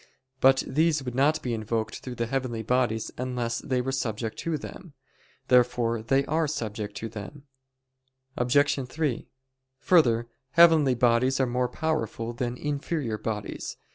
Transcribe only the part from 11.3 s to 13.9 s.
are more powerful than inferior bodies.